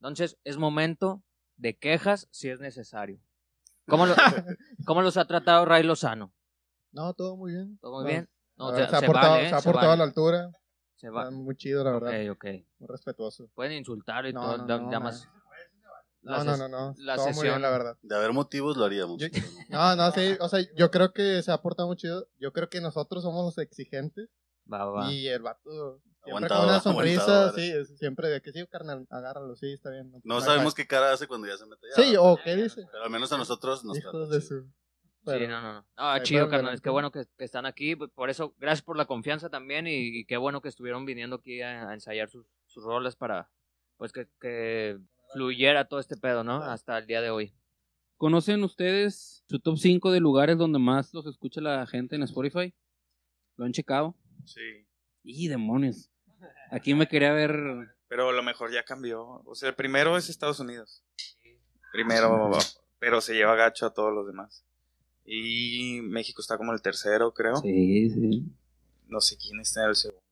[0.00, 1.22] Entonces, es momento
[1.56, 3.20] de quejas si es necesario.
[3.86, 4.14] ¿Cómo, lo-
[4.86, 6.34] cómo los ha tratado Ray Lozano?
[6.92, 7.78] No, todo muy bien.
[7.80, 8.28] ¿Todo muy No, bien?
[8.56, 10.04] No, a o ver, sea, se ha portado, vale, se ha Se portado a la
[10.04, 10.50] altura.
[10.96, 11.22] Se va.
[11.24, 12.10] Está muy chido, la verdad.
[12.30, 12.44] Ok, ok.
[12.78, 13.48] Muy respetuoso.
[13.54, 14.58] Pueden insultar y No, todo.
[14.58, 15.28] no, da- no, más-
[16.24, 16.94] No, la no, no, no.
[16.98, 17.96] la todo muy sesión- bien, la verdad.
[18.02, 19.18] De haber motivos lo haríamos.
[19.18, 19.26] Yo-
[19.70, 20.10] No, no.
[20.12, 20.36] sí.
[20.38, 22.28] O sea, yo creo que se ha portado muy chido.
[22.38, 24.28] Yo creo que nosotros somos los exigentes.
[24.72, 25.10] Va, va.
[25.12, 29.04] Y el vato siempre Aguantado, con una sonrisa, sí, es- siempre de que sí, carnal,
[29.10, 30.12] agárralo, sí, está bien.
[30.22, 31.96] No sabemos qué cara hace cuando ya se mete allá.
[32.10, 32.86] Sí, o qué dice.
[32.92, 34.64] Pero al menos a nosotros nos Hijos trata de su.
[35.24, 35.80] Sí, Pero- no, no, no.
[35.96, 36.64] No, Ahí chido, carnales.
[36.64, 36.82] adelante.
[36.82, 37.94] Qué bueno que, que están aquí.
[37.94, 39.86] pues, Por eso, gracias por la confianza también.
[39.86, 43.48] Y, y qué bueno que estuvieron viniendo aquí a, a ensayar sus, sus rolas para
[43.96, 44.98] pues que, que
[45.32, 46.56] fluyera todo este pedo, ¿no?
[46.56, 47.54] Hasta el día de hoy.
[48.16, 52.74] ¿Conocen ustedes su top 5 de lugares donde más los escucha la gente en Spotify?
[53.56, 54.16] ¿Lo han checado?
[54.44, 54.86] Sí.
[55.22, 56.10] ¡Y demonios!
[56.72, 57.52] Aquí me quería ver.
[58.08, 59.40] Pero a lo mejor ya cambió.
[59.44, 61.04] O sea, el primero es Estados Unidos.
[61.92, 62.50] Primero,
[62.98, 64.64] pero se lleva gacho a todos los demás.
[65.24, 67.56] Y México está como el tercero, creo.
[67.56, 68.44] Sí, sí.
[69.06, 70.22] No sé quién está en el segundo.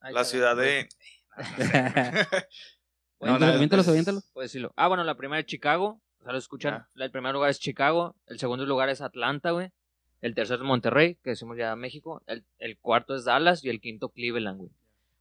[0.00, 0.88] La ciudad de...
[3.20, 3.82] Aviéntalo.
[4.32, 4.72] Puedes decirlo.
[4.76, 6.00] Ah, bueno, la primera es Chicago.
[6.20, 6.86] O sea, lo escuchan.
[6.94, 8.16] El primer lugar es Chicago.
[8.26, 9.70] El segundo lugar es Atlanta, güey.
[10.20, 12.22] El tercero es Monterrey, que decimos ya México.
[12.26, 14.70] El, el cuarto es Dallas y el quinto Cleveland, güey.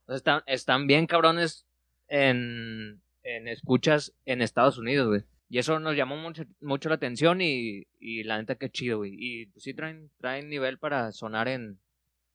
[0.02, 1.66] Entonces están, están bien cabrones
[2.08, 5.24] en, en escuchas en Estados Unidos, güey.
[5.50, 9.16] Y eso nos llamó mucho, mucho la atención y, y la neta que chido, güey.
[9.18, 11.80] Y pues, sí traen, traen nivel para sonar en,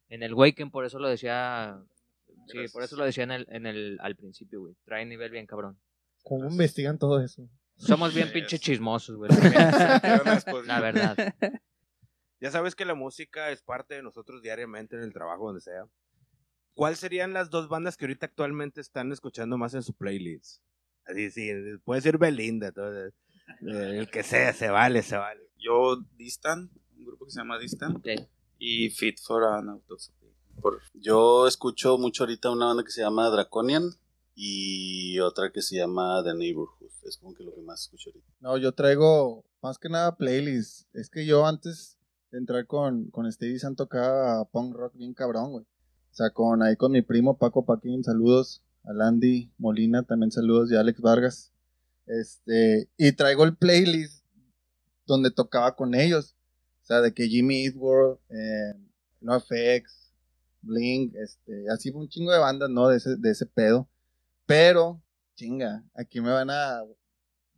[0.08, 1.80] en el Waken, por eso lo decía...
[2.48, 4.74] Sí, por eso lo decía en el, en el, al principio, güey.
[4.84, 5.78] Traen nivel bien cabrón.
[6.24, 7.48] ¿Cómo investigan todo eso?
[7.76, 9.30] Somos bien es- chismosos, güey.
[10.24, 11.16] Después- La verdad.
[12.40, 15.86] Ya sabes que la música es parte de nosotros diariamente en el trabajo, donde sea.
[16.74, 20.60] ¿Cuáles serían las dos bandas que ahorita actualmente están escuchando más en su playlist?
[21.06, 21.50] Así, sí,
[21.84, 23.12] puede ser Belinda, todo, eh,
[23.60, 25.42] el que sea, se vale, se vale.
[25.58, 27.96] Yo, Distant, un grupo que se llama Distant.
[27.96, 28.08] Ok.
[28.58, 30.12] Y Fit for an Autopsy.
[30.60, 33.90] Por, Yo escucho mucho ahorita una banda que se llama Draconian
[34.34, 36.90] y otra que se llama The Neighborhood.
[37.04, 38.26] Es como que lo que más escucho ahorita.
[38.40, 40.86] No, yo traigo más que nada playlists.
[40.94, 41.98] Es que yo antes
[42.30, 45.64] de entrar con, con Stevie San tocaba punk rock bien cabrón, güey.
[45.64, 48.62] O sea, con ahí con mi primo Paco Paquín, saludos.
[48.84, 50.70] A Landy Molina, también saludos.
[50.70, 51.52] Y a Alex Vargas.
[52.06, 54.24] Este, y traigo el playlist
[55.06, 56.36] donde tocaba con ellos.
[56.82, 58.74] O sea, de que Jimmy Eat World, eh,
[59.20, 60.12] NoFX,
[60.60, 62.88] Blink, este, así un chingo de bandas, ¿no?
[62.88, 63.88] De ese, de ese pedo.
[64.46, 65.02] Pero,
[65.34, 66.82] chinga, aquí me van a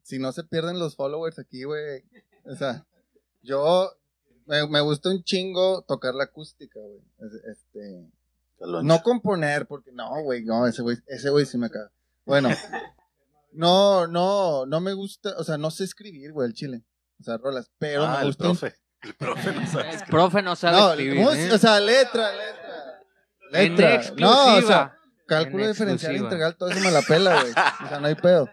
[0.02, 2.04] si no se pierden los followers aquí, güey.
[2.44, 2.86] O sea,
[3.42, 3.90] yo
[4.46, 7.00] me, me gusta un chingo tocar la acústica, güey.
[7.18, 8.08] Es- Este.
[8.60, 11.90] No componer, porque no, güey, no, ese güey, ese güey sí me caga.
[12.24, 12.48] Bueno,
[13.52, 16.84] no, no, no me gusta, o sea, no sé escribir, güey, el chile.
[17.20, 18.44] O sea, rolas, pero ah, me el gusta.
[18.44, 18.74] profe.
[19.02, 19.90] El profe no sabe.
[19.94, 21.52] El profe no sabe No, escribir, ¿eh?
[21.52, 23.02] o sea, letra, letra.
[23.50, 24.02] letra.
[24.02, 24.96] En No, o sea, exclusiva.
[25.26, 26.26] cálculo En diferencial exclusiva.
[26.26, 27.52] integral, todo eso me la pela, güey.
[27.84, 28.48] O sea, no hay pedo.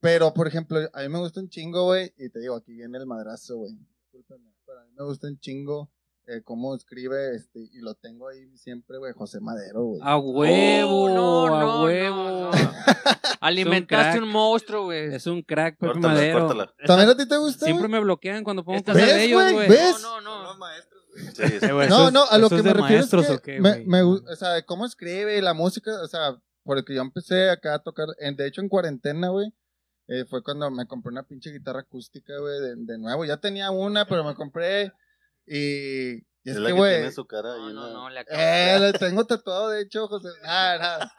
[0.00, 2.98] Pero, por ejemplo, a mí me gusta un chingo, güey, y te digo, aquí viene
[2.98, 3.72] el madrazo, güey.
[4.12, 5.90] Discúlpenme, pero a mí me gusta un chingo
[6.26, 10.00] eh, cómo escribe, este, y lo tengo ahí siempre, güey, José Madero, güey.
[10.02, 12.30] A huevo, Oh, no, no, a no, huevo.
[12.30, 12.50] no.
[13.40, 15.14] Alimentaste un monstruo, güey.
[15.14, 16.38] Es un crack, Pepe Córtala, Madero.
[16.40, 16.74] córtala.
[16.86, 19.52] ¿También a ti te gusta, Siempre me bloquean cuando pongo Estás- cosas de ¿Ves, ellos,
[19.52, 19.68] güey?
[19.68, 20.00] ¿Ves?
[20.02, 20.64] No, no, no.
[21.14, 21.66] Sí, sí.
[21.66, 23.84] Eh, güey, No, no, a lo que me refiero maestros, es ¿o que qué, me,
[23.84, 28.06] me o sea, cómo escribe la música, o sea, porque yo empecé acá a tocar,
[28.18, 29.52] en- de hecho en cuarentena, güey,
[30.08, 33.70] eh, fue cuando me compré una pinche guitarra acústica, güey, de, de nuevo, ya tenía
[33.70, 34.92] una, pero me compré
[35.46, 37.74] y, y es, Es la que, que güey, tiene su cara No, ahí.
[37.74, 38.06] no, ¿no?
[38.06, 41.12] acabo eh, lo tengo tatuado, de hecho, José, nada, nada,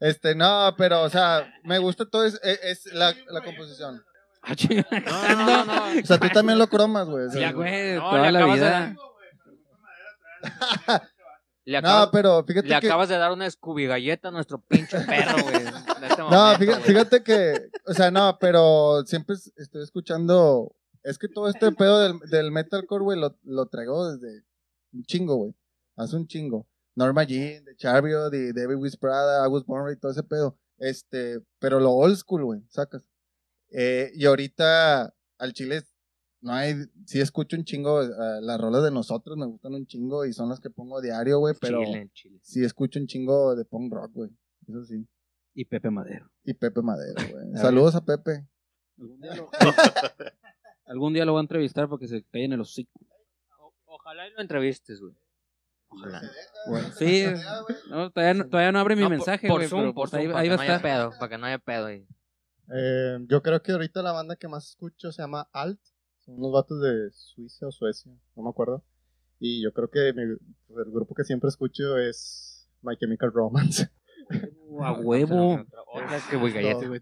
[0.00, 4.02] este, no, pero, o sea, me gusta todo, es, es- es la, la composición,
[4.42, 4.54] Ah.
[5.36, 6.00] No, no, no.
[6.00, 8.64] o sea, tú también lo cromas, güey, Ya, güey, No, toda le la acabas de
[8.66, 8.96] vida.
[11.64, 12.86] Le no, pero fíjate le que...
[12.86, 15.56] acabas de dar una Scooby galleta a nuestro pinche perro, güey.
[15.66, 21.18] este No, momento, fíjate, fíjate que, o sea, no, pero siempre es- estoy escuchando, es
[21.18, 24.44] que todo este pedo del, del metalcore, güey, lo, lo traigo desde
[24.92, 25.54] un chingo, güey,
[25.96, 26.66] hace un chingo.
[26.94, 30.58] Norma Jean, de Charbio, de David Whisperada, August Bornry, todo ese pedo.
[30.78, 33.04] Este, pero lo old school, güey, sacas.
[33.70, 35.82] Eh, y ahorita al chile
[36.40, 36.74] no hay,
[37.06, 40.48] sí escucho un chingo, eh, las rolas de nosotros me gustan un chingo y son
[40.48, 42.38] las que pongo diario, güey, pero Chile, chile.
[42.42, 44.30] sí escucho un chingo de punk rock, güey,
[44.68, 45.06] eso sí.
[45.54, 46.30] Y Pepe Madero.
[46.44, 47.46] Y Pepe Madero, güey.
[47.56, 48.46] Saludos a Pepe.
[50.88, 52.90] Algún día lo, voy a entrevistar para que se calle en el hocico.
[53.58, 55.14] O- Ojalá y lo entrevistes, güey.
[55.90, 56.20] Ojalá.
[56.98, 57.24] Sí,
[57.88, 60.10] no, todavía, no, todavía no abre mi No, mensaje, por, güey, Zoom, pero por pues
[60.10, 60.90] Zoom, ahí, para ahí que va no a haya estar.
[61.10, 62.06] pedo, para que no haya pedo ahí.
[62.74, 65.80] Eh, yo creo que ahorita la banda que más escucho se llama Alt.
[66.20, 68.84] Son unos vatos de Suiza o Suecia, no me acuerdo.
[69.40, 73.88] Y yo creo que mi- pues, el grupo que siempre escucho es My Chemical Romance.
[74.66, 75.54] Uh, a huevo.
[75.86, 76.20] Otra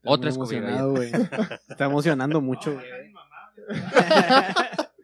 [0.04, 0.28] Otra.
[1.68, 2.86] Está emocionando mucho, güey.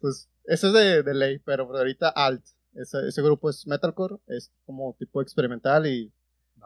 [0.00, 2.44] Pues eso es de, de ley, pero por ahorita Alt.
[2.74, 6.12] Ese, ese grupo es metalcore, es como tipo experimental y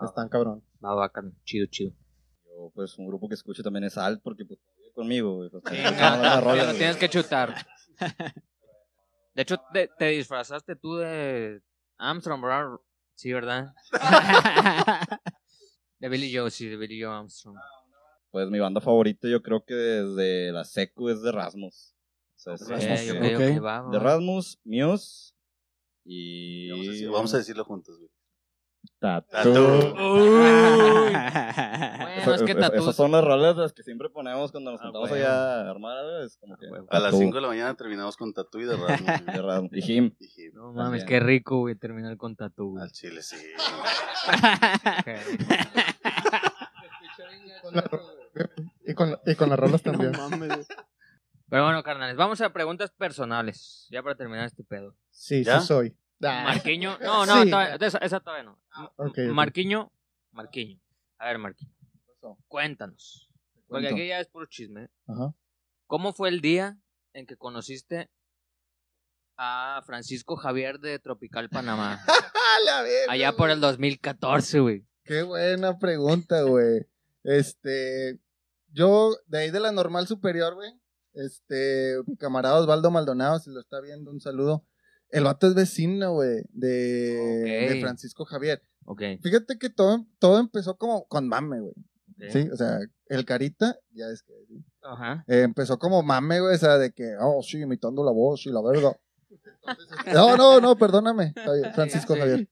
[0.02, 0.62] están cabrón.
[0.84, 1.34] Va, bacán.
[1.44, 1.92] Chido, chido.
[2.44, 4.60] Yo, pues, un grupo que escucho también es Alt, porque pues,
[4.94, 5.48] conmigo.
[5.50, 6.76] Pues, güey.
[6.76, 7.54] tienes que chutar.
[9.34, 11.60] De hecho, te, te disfrazaste tú de
[11.98, 12.78] Armstrong, ¿verdad?
[13.14, 13.72] Sí, ¿verdad?
[15.98, 17.56] de Billy Joe, sí, de Billy Joe Armstrong.
[18.34, 21.94] Pues mi banda favorita yo creo que desde la secu es de Rasmus.
[22.44, 23.98] O sea, De.
[24.00, 25.34] Rasmus, Muse
[26.04, 26.68] y...
[26.68, 28.10] Vamos a, decir- vamos a decirlo juntos, güey.
[28.98, 29.28] Tatu.
[29.30, 29.52] Tatu.
[29.94, 31.06] Bueno,
[32.34, 35.12] es que Tatu Esas son las rolas las que siempre ponemos cuando nos Ah, juntamos
[35.12, 35.24] huevo.
[35.24, 36.18] allá a armar algo.
[36.24, 36.66] Es como que...
[36.66, 39.10] A las Tatu 5 de la mañana terminamos con Tatu y de Rasmus.
[39.22, 39.24] güey.
[39.36, 39.70] de Rasmus.
[39.74, 40.12] Y Jim.
[40.18, 40.50] Y Jim.
[40.54, 41.06] No mames, También.
[41.06, 42.70] qué rico, güey, terminar con Tatu.
[42.72, 42.82] güey.
[42.82, 43.36] Al chile, sí.
[48.86, 50.12] Y con, y con las rolas también.
[50.12, 50.66] No mames, güey.
[51.48, 53.86] Pero bueno, carnales, vamos a preguntas personales.
[53.90, 54.96] Ya para terminar este pedo.
[55.10, 55.60] Sí, ¿Ya?
[55.60, 55.96] sí soy.
[56.20, 56.98] Marquiño.
[57.00, 57.50] No, no, Sí.
[57.50, 58.60] todavía- esa, esa todavía no.
[58.96, 59.18] Ok.
[59.32, 59.92] Marquiño.
[60.32, 60.80] Marquiño.
[61.18, 61.70] A ver, Marquiño.
[62.48, 63.28] Cuéntanos.
[63.68, 64.84] Porque aquí ya es puro chisme.
[64.84, 64.90] ¿eh?
[65.06, 65.34] Ajá.
[65.86, 66.78] ¿Cómo fue el día
[67.12, 68.10] en que conociste
[69.36, 72.00] a Francisco Javier de Tropical Panamá?
[72.06, 74.86] ¡A la verga, Allá por el 2014, güey.
[75.04, 76.86] Qué buena pregunta, güey.
[77.22, 78.18] Este,
[78.74, 80.72] yo, de ahí de la normal superior, güey.
[81.14, 84.66] Este, mi camarada Osvaldo Maldonado, si lo está viendo, un saludo.
[85.10, 88.62] El vato es vecino, güey, de, de Francisco Javier.
[88.84, 89.02] Ok.
[89.22, 91.74] Fíjate que todo, todo empezó como con mame, güey.
[92.30, 94.64] Sí, o sea, el carita, ya es que, sí.
[94.82, 95.24] Ajá.
[95.28, 98.50] Eh, empezó como mame, güey, o sea, de que, oh, sí, imitando la voz y
[98.50, 98.96] la verga.
[100.12, 101.32] No, no, no, perdóname,
[101.74, 102.14] Francisco.
[102.14, 102.48] Javier.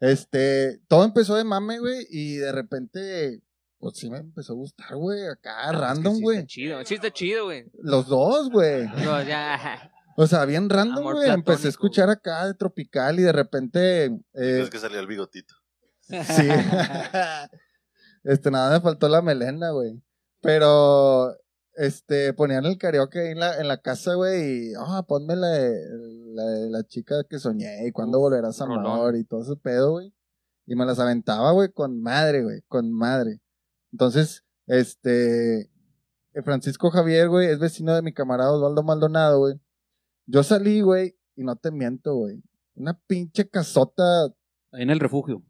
[0.00, 3.42] Este, todo empezó de mame, güey, y de repente,
[3.84, 6.46] pues sí me empezó a gustar, güey, acá, Es que random, sí güey.
[6.46, 6.82] chido.
[6.86, 7.70] Sí está chido, güey.
[7.82, 8.86] Los dos, güey.
[8.86, 9.92] No, ya.
[10.16, 11.28] O sea, bien random, güey.
[11.28, 15.54] Empecé a escuchar acá de tropical y de repente, eh, Es que salió el bigotito.
[16.00, 16.14] Sí.
[18.24, 20.02] este, nada me faltó la melena, güey.
[20.40, 21.36] Pero,
[21.74, 25.58] este, ponían el karaoke ahí en la, en la casa, güey, y, ah, ponme la,
[25.58, 30.14] la, la chica que soñé y cuándo volverás a amor y todo ese pedo, güey.
[30.64, 33.42] Y me las aventaba, güey, con madre, güey, con madre.
[33.94, 39.54] Entonces, este, eh, Francisco Javier, güey, es vecino de mi camarada Osvaldo Maldonado, güey.
[40.26, 42.42] Yo salí, güey, y no te miento, güey.
[42.74, 44.24] Una pinche casota,
[44.72, 45.44] Ahí en el refugio.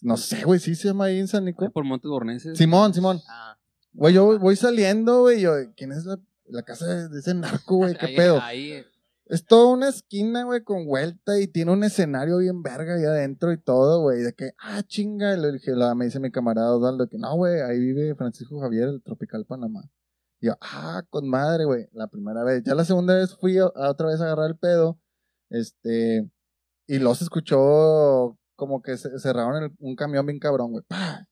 [0.00, 1.72] no sé, güey, sí se llama ahí en San Nicolás.
[1.72, 2.56] por Montes Borneses.
[2.56, 3.20] Simón, Simón.
[3.28, 3.56] Ah,
[3.94, 5.40] Güey, yo voy saliendo, güey.
[5.40, 7.96] Yo, ¿quién es la, la casa de, de ese narco, güey?
[7.96, 8.40] ¿Qué ahí, pedo?
[8.40, 8.84] Ahí.
[9.28, 13.52] Es toda una esquina, güey, con vuelta y tiene un escenario bien verga ahí adentro
[13.52, 14.22] y todo, güey.
[14.22, 15.34] De que, ah, chinga.
[15.34, 18.88] Y le dije, me dice mi camarada Osvaldo que no, güey, ahí vive Francisco Javier,
[18.88, 19.82] el Tropical Panamá.
[20.40, 21.88] Y yo, ah, con madre, güey.
[21.92, 22.62] La primera vez.
[22.64, 24.98] Ya la segunda vez fui a, otra vez a agarrar el pedo.
[25.50, 26.30] Este.
[26.86, 30.84] Y se escuchó como que cerraron un camión bien cabrón, güey.
[30.88, 31.26] ¡Pah!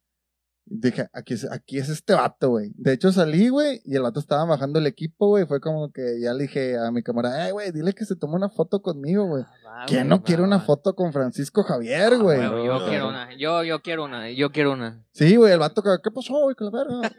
[0.68, 2.72] Dije, aquí es, aquí es este vato, güey.
[2.74, 5.46] De hecho salí, güey, y el vato estaba bajando el equipo, güey.
[5.46, 8.34] Fue como que ya le dije a mi camarada, eh, güey, dile que se tome
[8.34, 9.44] una foto conmigo, güey.
[9.64, 10.64] Va, ¿Quién no quiere va, una va.
[10.64, 12.40] foto con Francisco Javier, güey?
[12.40, 12.86] Huevo, yo Ah.
[12.88, 13.28] quiero una.
[13.38, 14.28] Yo, yo quiero una.
[14.32, 15.04] Yo quiero una.
[15.12, 16.56] Sí, güey, el vato, ¿qué pasó, güey?
[16.56, 17.12] Que la verga.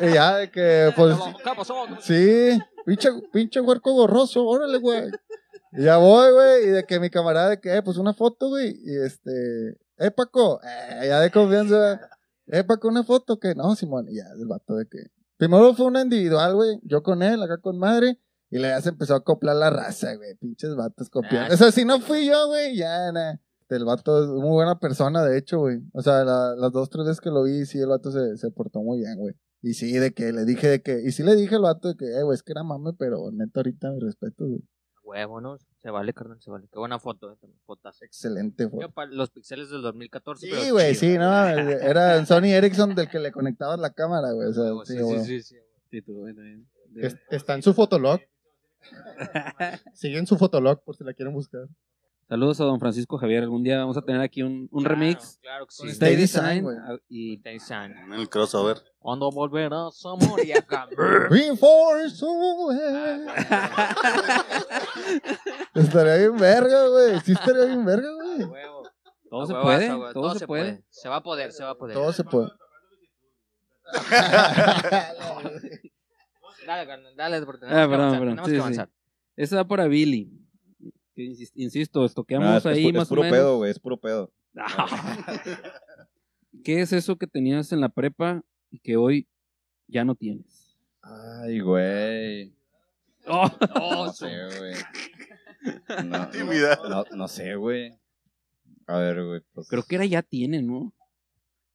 [0.00, 1.74] y, y ya de que, pues, ¿Qué pasó?
[2.00, 5.10] sí, pinche, pinche huerco gorroso, órale, güey.
[5.72, 8.48] Y ya voy, güey, y de que mi camarada, de que, eh, pues una foto,
[8.48, 12.00] güey, y este, eh, Paco, eh, ya de confianza,
[12.52, 14.98] eh, Paco, una foto, que no, Simón, y ya, el vato de que,
[15.36, 18.18] primero fue una individual, güey, yo con él, acá con madre,
[18.50, 21.50] y luego ya se empezó a acoplar la raza, güey, pinches vatos copiando.
[21.50, 23.34] Ah, o sea, si no fui yo, güey, ya, nah.
[23.68, 25.78] El vato es muy buena persona, de hecho, güey.
[25.92, 28.50] O sea, la- las dos, tres veces que lo vi, sí, el vato se, se
[28.50, 29.36] portó muy bien, güey.
[29.62, 31.94] Y sí, de que le dije de que, y sí le dije al vato de
[31.96, 34.60] que, eh, güey, es que era mame, pero neta ahorita mi respeto, güey.
[35.10, 35.58] Huevo, ¿no?
[35.82, 36.68] Se vale, carnal, se vale.
[36.72, 38.04] Qué buena foto, eh, fotazo.
[38.04, 40.46] Excelente, Yo para los pixeles del 2014.
[40.46, 44.48] Sí, güey, sí, no, era en Sony Ericsson del que le conectabas la cámara, güey.
[44.48, 45.56] O sea, Huevo, sí, sí, sí, sí,
[45.90, 46.02] sí.
[46.02, 46.26] Tú,
[47.30, 48.20] está en su fotolog.
[49.94, 51.66] Siguen su fotolog por si la quieren buscar.
[52.30, 53.42] Saludos a don Francisco Javier.
[53.42, 55.40] Algún día vamos a tener aquí un, un Claro, remix.
[55.42, 55.82] Claro que sí.
[55.82, 56.64] Con Stay Design.
[56.68, 57.90] Ah, y Stay Design.
[58.06, 58.78] En el crossover.
[59.00, 60.86] Cuando volverás a morir acá.
[61.30, 61.58] Away.
[65.74, 67.18] estaría bien verga, güey.
[67.20, 68.44] Sí estaría bien verga, güey.
[68.44, 68.82] Huevo.
[69.28, 69.88] todo se puede.
[70.12, 70.84] Todo se puede.
[70.88, 71.96] Se va a poder, se va a poder.
[71.96, 72.48] Todo se puede.
[76.66, 78.20] Dale, carnal, dale, porque Ah, tenemos que perdón, avanzar.
[78.20, 78.36] perdón.
[78.36, 78.60] tenemos Sí, que sí.
[78.60, 78.88] avanzar.
[79.34, 80.39] Esa va para Billy.
[81.26, 83.38] Que insisto, estoqueamos Ah, es, es ahí es más puro o menos.
[83.38, 84.32] pedo, güey, es puro pedo.
[86.64, 89.28] ¿Qué es eso que tenías en la prepa y que hoy
[89.86, 90.76] ya no tienes?
[91.02, 92.54] Ay, güey.
[93.26, 94.28] Oh, No sé,
[94.58, 94.74] güey.
[96.06, 96.78] No, Intimidad.
[96.88, 97.98] no, no sé, güey.
[98.86, 99.40] A ver, güey.
[99.52, 100.92] Pues, Creo que era ya tiene, ¿no?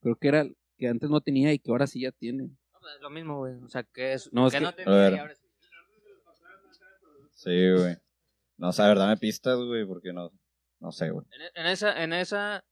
[0.01, 0.45] Creo que era
[0.77, 2.43] que antes no tenía y que ahora sí ya tiene.
[2.43, 3.53] No, pues, es lo mismo, güey.
[3.63, 4.31] O sea, que es.
[4.33, 5.13] No, es que que- no A tenía ver.
[5.13, 5.41] y ahora sí.
[7.35, 7.95] Sí, güey.
[8.57, 10.31] No, o sea, a ver, dame pistas, güey, porque no,
[10.79, 11.25] no sé, güey.
[11.55, 12.63] En, en esa, en esa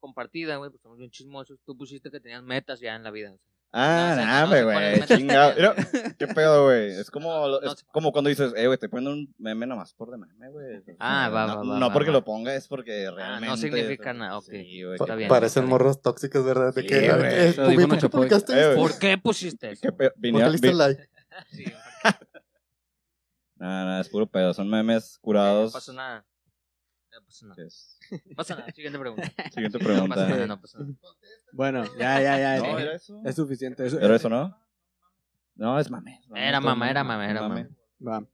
[0.00, 1.58] compartida, güey, pues somos bien chismosos.
[1.64, 3.34] Tú pusiste que tenías metas ya en la vida.
[3.70, 5.74] Ah, No, sea, nada, no güey, metas chingado.
[6.18, 6.92] ¿Qué pedo, güey?
[6.92, 10.10] Es como, No es como cuando dices, eh, güey, estoy poniendo un meme nomás por
[10.10, 10.82] de meme, güey.
[10.98, 12.14] Ah, va, no, va, va, No va, porque va.
[12.14, 13.58] lo ponga, es porque realmente.
[13.58, 14.44] significa nada, ok.
[14.48, 14.94] Sí, güey.
[14.98, 15.28] Está bien.
[15.28, 15.70] Parecen está bien.
[15.70, 16.72] morros tóxicos, ¿verdad?
[16.74, 18.74] De Sí, que, eh, dijo ¿por qué publicaste Eh.
[18.74, 19.82] ¿Por qué pusiste eso?
[19.82, 20.10] ¿Qué pedo?
[20.12, 21.08] ¿Por Venía, qué le diste vi- like?
[21.50, 21.64] Sí,
[23.98, 24.54] Nah, es puro pedo.
[24.54, 25.72] Son memes no curados.
[25.72, 26.26] pasa nada.
[27.12, 27.56] No pasa nada.
[28.26, 28.70] No pasa nada.
[28.72, 29.22] Siguiente pregunta.
[29.52, 30.46] Siguiente No pasa nada, pregunta.
[30.46, 30.92] no pasa nada.
[31.52, 32.56] Bueno, ya, ya, ya.
[32.58, 32.82] No, ya.
[32.84, 33.20] era eso.
[33.24, 33.86] Es suficiente.
[33.86, 34.56] Eso, ¿Era eso, no?
[35.56, 36.20] No, es mame.
[36.36, 37.68] Era mame, era mame, era mame.
[38.06, 38.24] Va.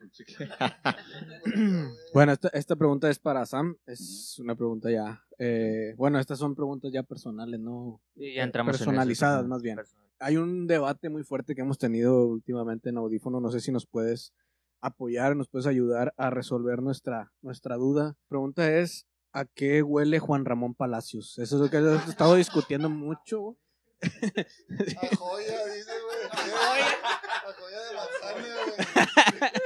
[2.14, 3.76] Bueno, esta, esta pregunta es para Sam.
[3.86, 5.22] Es una pregunta ya.
[5.38, 8.00] eh, bueno, estas son preguntas ya personales, ¿no?
[8.14, 8.84] Sí, ya entramos en eso.
[8.84, 9.76] Personalizadas, más bien.
[9.76, 10.06] Personal.
[10.20, 13.40] Hay un debate muy fuerte que hemos tenido últimamente en Audífono.
[13.40, 14.32] No sé si nos puedes
[14.80, 18.16] apoyar, nos puedes ayudar a resolver nuestra, nuestra duda.
[18.28, 21.38] pregunta es: ¿a qué huele Juan Ramón Palacios?
[21.38, 23.56] Eso es lo que he estado discutiendo mucho.
[24.00, 26.24] A joya, dice, güey.
[26.30, 29.50] A joya de manzana, güey.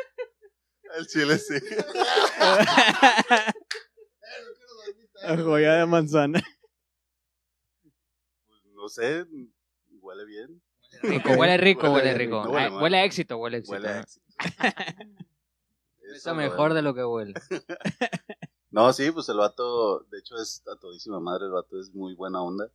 [0.98, 1.54] El chile sí.
[5.24, 6.42] A joya de manzana.
[8.46, 9.24] Pues, no sé,
[10.00, 10.62] huele bien.
[11.02, 12.52] Rico, huele rico, Huele huele rico, rico.
[12.52, 12.80] huele Ah.
[12.82, 13.72] Huele a éxito, huele a éxito.
[13.76, 14.26] Huele a éxito.
[14.44, 17.34] Está Eso, mejor de lo que huele.
[18.70, 22.14] No, sí, pues el vato, de hecho es a todísima madre, el vato es muy
[22.14, 22.70] buena onda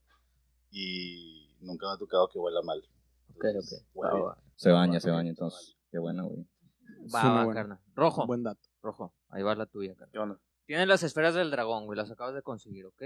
[0.69, 2.77] y nunca me ha tocado que huela mal.
[3.36, 4.06] Ok, Entonces, ok.
[4.06, 4.38] Va, va.
[4.56, 5.75] Se baña, se baña, entonces.
[5.89, 6.45] Qué bueno, güey.
[7.13, 7.80] Va, buena- carnal.
[7.95, 8.21] Rojo.
[8.21, 8.62] un buen dato.
[8.84, 9.12] Rojo.
[9.30, 10.12] Ahí va la tuya, carnal.
[10.12, 10.39] ¿Qué onda?
[10.67, 11.97] Tienes las esferas del dragón, güey.
[11.97, 13.01] Las acabas de conseguir, ¿ok?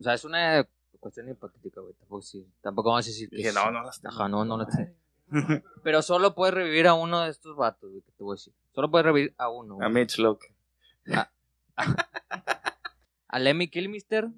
[0.00, 0.66] O sea, es una
[0.98, 1.94] cuestión hipotética, güey.
[1.94, 4.12] Tampoco, sí, tampoco vamos a decir que Dije, no, no las tengo.
[4.14, 4.96] Ajá, no, no las tengo.
[5.84, 8.54] Pero solo puedes revivir a uno de estos vatos, güey, que te voy a decir.
[8.74, 9.74] Solo puedes revivir a uno.
[9.74, 9.90] A güey.
[9.92, 10.54] Mitch Locke.
[13.28, 14.28] A Lemmy Kilmister,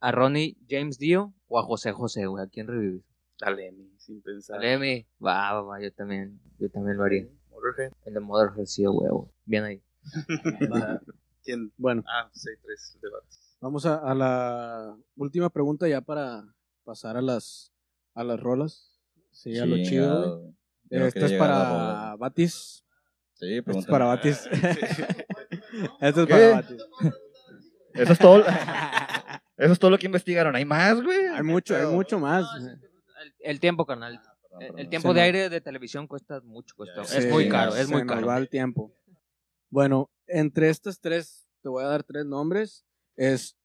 [0.00, 2.44] a Ronnie James Dio o a José José, güey.
[2.44, 3.02] ¿A quién revives?
[3.42, 4.56] A Lemmy, sin pensar.
[4.58, 5.06] A Lemmy.
[5.24, 5.80] Va, va, va.
[5.80, 7.26] Yo también, yo también lo haría.
[7.50, 7.92] Motorhead.
[8.04, 9.32] El de Motherhead, sí, a huevo.
[9.44, 9.82] Bien ahí.
[11.44, 11.72] ¿Quién?
[11.76, 13.56] Bueno, Ah, pues hay tres debates.
[13.60, 16.44] vamos a, a la última pregunta ya para
[16.84, 17.72] pasar a las,
[18.14, 18.97] a las rolas.
[19.30, 20.54] Sí, a lo chido, güey.
[20.90, 22.16] Quería es para.
[22.16, 22.84] Batis.
[23.34, 24.46] Sí, Esto es para Batis.
[26.00, 26.32] Esto es ¿Qué?
[26.32, 26.82] para Batis.
[27.94, 28.44] Eso es todo.
[29.56, 30.54] Eso es todo lo que investigaron.
[30.54, 31.26] ¿Hay más, güey?
[31.26, 32.46] Hay mucho, hay mucho más.
[32.60, 32.80] El,
[33.40, 34.20] el tiempo, canal.
[34.58, 36.74] Perdón, El, tiempo de aire de televisión cuesta mucho.
[36.76, 37.04] Cuesta.
[37.04, 38.26] Sí, es muy caro, es se muy nos caro.
[38.28, 38.94] va el tiempo.
[39.70, 42.84] Bueno, entre estas tres, te voy a dar tres nombres.
[43.16, 43.56] Es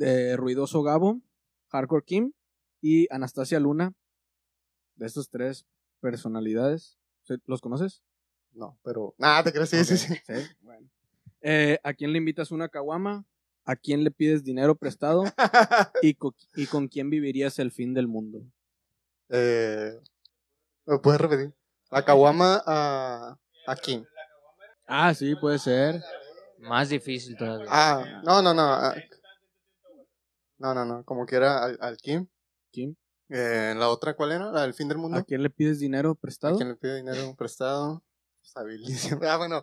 [0.00, 1.20] eh, Ruidoso Gabo,
[1.68, 2.32] Hardcore Kim
[2.80, 3.92] y Anastasia Luna.
[4.96, 5.66] De estos tres
[6.00, 6.98] personalidades.
[7.46, 8.02] ¿Los conoces?
[8.52, 9.14] No, pero.
[9.18, 10.14] Nada, te crees, sí, sí, sí.
[10.26, 10.88] Sí, bueno.
[11.40, 13.24] Eh, ¿A quién le invitas una caguama?
[13.64, 15.24] ¿A quién le pides dinero prestado?
[16.02, 18.42] ¿Y, co- ¿Y con quién vivirías el fin del mundo?
[19.30, 19.98] eh,
[20.86, 21.52] ¿Me puedes repetir?
[21.90, 23.38] La caguama a.
[23.66, 24.04] a Kim.
[24.86, 26.02] Ah, sí, puede ser.
[26.58, 27.66] Más difícil todavía.
[27.70, 28.62] Ah, no, no, no.
[28.62, 28.94] ah,
[30.58, 31.04] No, no, no.
[31.04, 32.26] Como quiera al, al Kim.
[32.70, 32.94] Kim.
[33.36, 34.52] Eh, la otra, ¿cuál era?
[34.52, 35.18] La del fin del mundo.
[35.18, 36.56] ¿A quién le pides dinero ¿A prestado?
[36.56, 38.02] quién le pide dinero prestado?
[38.54, 39.10] Pues.
[39.22, 39.60] Ah, bueno.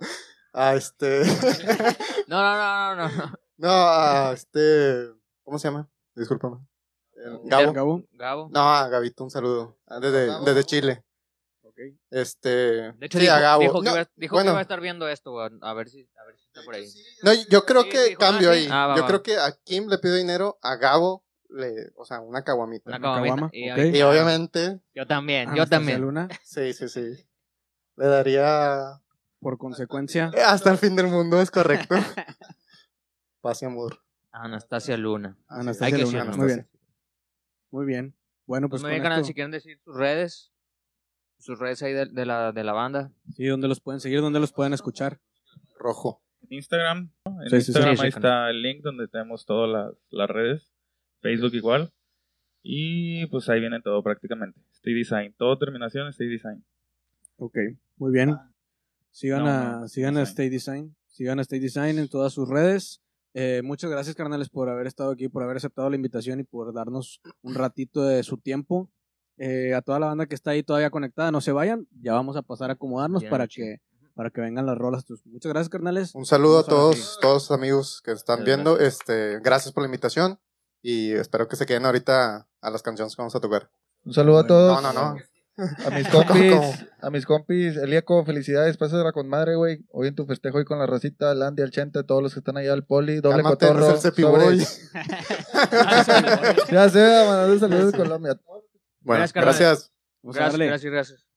[0.53, 1.21] A este.
[2.27, 3.33] No, no, no, no, no.
[3.57, 5.09] no, a este.
[5.43, 5.89] ¿Cómo se llama?
[6.15, 6.57] Discúlpame.
[7.45, 7.71] Gabo.
[7.73, 8.03] Gabo.
[8.13, 8.49] Gabo.
[8.51, 9.77] No, a Gabito, un saludo.
[9.87, 11.03] Ah, Desde, desde Chile.
[11.63, 11.77] Ok.
[12.09, 12.49] Este.
[12.49, 13.61] De hecho, sí, dijo, a Gabo.
[13.61, 15.39] dijo que, No, iba, dijo bueno, que iba a estar viendo esto.
[15.39, 16.87] A, a ver si, a ver si está por ahí.
[17.23, 18.59] no, yo creo Sí, que dijo, ah, cambio sí.
[18.59, 18.67] ahí.
[18.69, 19.07] Ah, va, yo va.
[19.07, 22.89] creo que a Kim le pido dinero, a Gabo, le, o sea, una caguamita.
[22.89, 23.49] Una caguamita.
[23.53, 23.77] Y, ok.
[23.77, 26.01] ahí- Y obviamente, Yo también, yo Anastasia también.
[26.01, 26.29] Luna.
[26.43, 27.27] sí, sí, sí.
[27.97, 29.01] Le daría.
[29.39, 31.95] Por consecuencia, eh, Hasta el fin del mundo, es correcto.
[33.41, 34.03] Paz y amor.
[34.31, 35.37] Anastasia Luna.
[35.47, 36.25] Anastasia Hay que Luna.
[36.25, 36.69] Muy bien.
[37.71, 38.15] Muy bien.
[38.45, 40.51] Bueno, Pues pues, muy bien, si quieren decir sus redes.
[41.39, 43.11] Sus redes ahí de, de la, de la banda.
[43.33, 44.21] Sí, ¿dónde los pueden seguir?
[44.21, 45.19] ¿Dónde los pueden escuchar?
[45.79, 46.21] Rojo.
[46.49, 47.11] Instagram.
[47.25, 47.41] ¿no?
[47.41, 47.55] En Sí.
[47.55, 50.70] Instagram Sí, sí, ahí está el link donde tenemos todas las, las redes.
[51.21, 51.91] Facebook igual.
[52.63, 54.59] Y pues ahí viene todo prácticamente.
[54.73, 55.33] Stay Design.
[55.37, 56.63] Todo terminación Stay Design.
[57.37, 57.57] Ok,
[57.97, 58.37] muy bien.
[59.09, 60.31] Sigan, No, a, no, sigan a Design.
[60.31, 60.95] Stay Design.
[61.07, 63.01] Sigan a Stay Design en todas sus redes.
[63.33, 66.73] Eh, muchas gracias, carnales, por haber estado aquí, por haber aceptado la invitación y por
[66.73, 68.89] darnos un ratito de su tiempo.
[69.37, 71.87] Eh, a toda la banda que está ahí todavía conectada, no se vayan.
[72.01, 73.77] Ya vamos a pasar a acomodarnos Bien, para que,
[74.13, 75.05] para que vengan las rolas.
[75.25, 76.13] Muchas gracias, carnales.
[76.13, 78.79] Un saludo a Vamos a todos, todos los amigos que están viendo.
[78.79, 80.37] Este, gracias por la invitación.
[80.81, 83.69] Y espero que se queden ahorita a las canciones que vamos a tocar.
[84.03, 84.81] Un saludo a todos.
[84.81, 85.17] No, no, no.
[85.85, 86.73] A mis ¿Cómo, compis, cómo?
[87.01, 89.85] a mis compis, Elieco, felicidades, pásala con madre, güey.
[89.91, 92.39] Hoy en tu festejo hoy con la racita, al Andy, al Chente, todos los que
[92.39, 93.97] están allá, al Poli, doble Cálmate, no cotorro.
[93.97, 94.59] Cepiboy.
[94.61, 94.91] sobres.
[96.71, 98.39] ya sé, mandando saludos de Colombia.
[99.01, 99.91] Bueno, Gracias, gracias.
[100.23, 101.27] Gracias, gracias, gracias.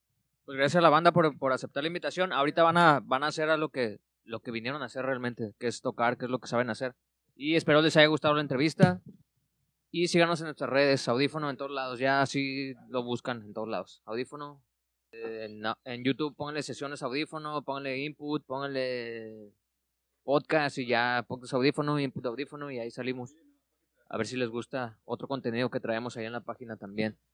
[0.47, 2.33] Pues gracias a la banda por, por aceptar la invitación.
[2.33, 5.55] Ahorita van a, van a hacer a lo que, lo que vinieron a hacer realmente,
[5.59, 6.95] que es tocar, que es lo que saben hacer.
[7.35, 9.01] Y espero les haya gustado la entrevista.
[9.97, 12.01] Y síganos en nuestras redes, audífono en todos lados.
[12.01, 14.03] Ya así lo buscan en todos lados.
[14.07, 14.61] Audífono.
[15.13, 15.47] eh,
[15.85, 19.53] En, YouTube pónganle sesiones audífono, pónganle input, pónganle
[20.25, 23.37] podcast y ya podcast audífono, input audífono y ahí salimos.
[24.09, 27.17] A ver si les gusta otro contenido que traemos ahí en la página también.